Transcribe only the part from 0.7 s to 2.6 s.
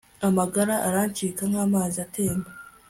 arancika nk'amazi atemba